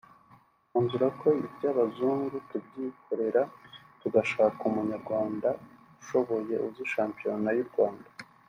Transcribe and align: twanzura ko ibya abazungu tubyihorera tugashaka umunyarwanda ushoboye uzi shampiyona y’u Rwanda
twanzura 0.67 1.07
ko 1.19 1.27
ibya 1.45 1.69
abazungu 1.73 2.35
tubyihorera 2.49 3.41
tugashaka 4.01 4.59
umunyarwanda 4.69 5.49
ushoboye 6.01 6.55
uzi 6.67 6.83
shampiyona 6.93 7.49
y’u 7.59 7.67
Rwanda 7.71 8.09